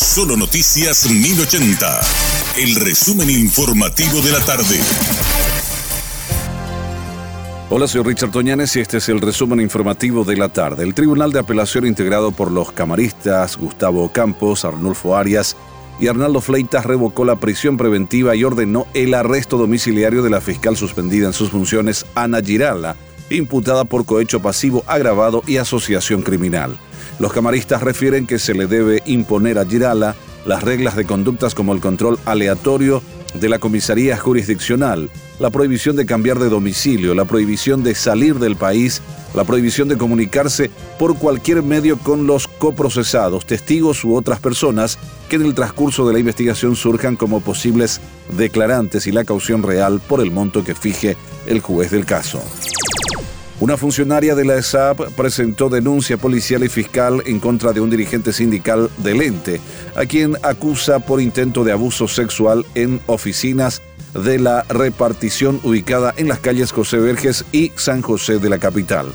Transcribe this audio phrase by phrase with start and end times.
[0.00, 2.00] Solo Noticias 1080.
[2.56, 4.78] El resumen informativo de la tarde.
[7.68, 10.84] Hola, soy Richard Toñanes y este es el resumen informativo de la tarde.
[10.84, 15.56] El Tribunal de Apelación integrado por los camaristas Gustavo Campos, Arnulfo Arias
[15.98, 20.76] y Arnaldo Fleitas revocó la prisión preventiva y ordenó el arresto domiciliario de la fiscal
[20.76, 22.94] suspendida en sus funciones, Ana Girala,
[23.30, 26.78] imputada por cohecho pasivo agravado y asociación criminal.
[27.18, 30.14] Los camaristas refieren que se le debe imponer a Girala
[30.44, 33.02] las reglas de conductas como el control aleatorio
[33.34, 38.56] de la comisaría jurisdiccional, la prohibición de cambiar de domicilio, la prohibición de salir del
[38.56, 39.02] país,
[39.34, 44.98] la prohibición de comunicarse por cualquier medio con los coprocesados, testigos u otras personas
[45.28, 48.00] que en el transcurso de la investigación surjan como posibles
[48.36, 52.42] declarantes y la caución real por el monto que fije el juez del caso.
[53.60, 58.32] Una funcionaria de la ESAP presentó denuncia policial y fiscal en contra de un dirigente
[58.32, 59.60] sindical del ente,
[59.96, 63.82] a quien acusa por intento de abuso sexual en oficinas
[64.14, 69.06] de la repartición ubicada en las calles José Verges y San José de la capital.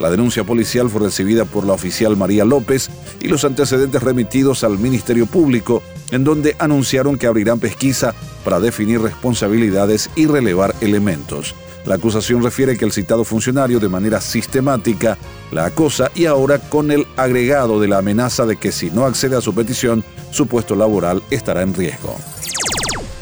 [0.00, 2.88] La denuncia policial fue recibida por la oficial María López
[3.20, 8.14] y los antecedentes remitidos al Ministerio Público, en donde anunciaron que abrirán pesquisa
[8.44, 11.54] para definir responsabilidades y relevar elementos.
[11.84, 15.16] La acusación refiere que el citado funcionario de manera sistemática
[15.50, 19.36] la acosa y ahora con el agregado de la amenaza de que si no accede
[19.36, 22.16] a su petición, su puesto laboral estará en riesgo.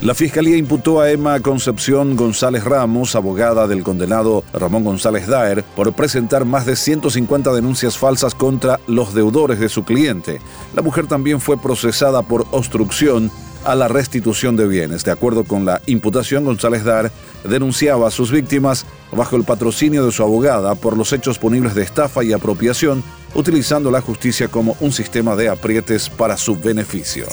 [0.01, 5.93] La Fiscalía imputó a Emma Concepción González Ramos, abogada del condenado Ramón González Daer, por
[5.93, 10.41] presentar más de 150 denuncias falsas contra los deudores de su cliente.
[10.77, 13.33] La mujer también fue procesada por obstrucción
[13.65, 15.03] a la restitución de bienes.
[15.03, 17.11] De acuerdo con la imputación, González Dar
[17.49, 21.83] denunciaba a sus víctimas bajo el patrocinio de su abogada por los hechos punibles de
[21.83, 23.03] estafa y apropiación,
[23.35, 27.27] utilizando la justicia como un sistema de aprietes para su beneficio.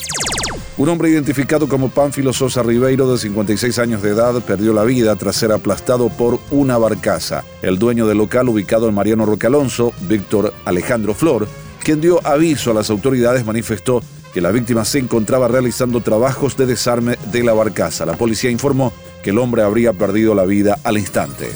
[0.78, 5.16] Un hombre identificado como Pánfilo Sosa Ribeiro, de 56 años de edad, perdió la vida
[5.16, 7.46] tras ser aplastado por una barcaza.
[7.62, 11.48] El dueño del local ubicado en Mariano Roque Alonso, Víctor Alejandro Flor,
[11.82, 14.02] quien dio aviso a las autoridades, manifestó
[14.34, 18.06] que la víctima se encontraba realizando trabajos de desarme de la barcaza.
[18.06, 18.92] La policía informó
[19.26, 21.50] que el hombre habría perdido la vida al instante.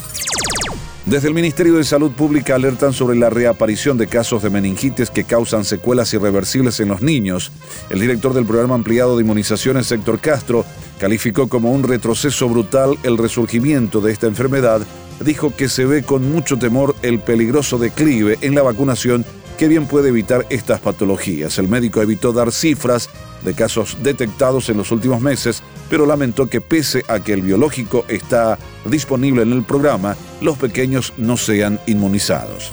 [1.05, 5.23] Desde el Ministerio de Salud Pública alertan sobre la reaparición de casos de meningitis que
[5.23, 7.51] causan secuelas irreversibles en los niños.
[7.91, 10.65] El director del programa ampliado de inmunizaciones, Héctor Castro,
[10.97, 14.81] calificó como un retroceso brutal el resurgimiento de esta enfermedad.
[15.23, 19.23] Dijo que se ve con mucho temor el peligroso declive en la vacunación
[19.59, 21.59] que bien puede evitar estas patologías.
[21.59, 23.11] El médico evitó dar cifras
[23.45, 28.05] de casos detectados en los últimos meses, pero lamentó que pese a que el biológico
[28.07, 32.71] está disponible en el programa, los pequeños no sean inmunizados.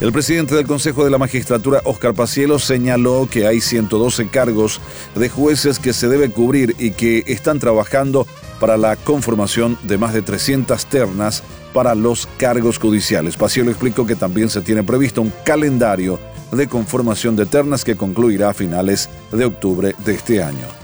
[0.00, 4.80] El presidente del Consejo de la Magistratura, Óscar Pacielo, señaló que hay 112 cargos
[5.14, 8.26] de jueces que se debe cubrir y que están trabajando
[8.58, 11.42] para la conformación de más de 300 ternas
[11.72, 13.36] para los cargos judiciales.
[13.36, 16.18] Pacielo explicó que también se tiene previsto un calendario
[16.50, 20.83] de conformación de ternas que concluirá a finales de octubre de este año.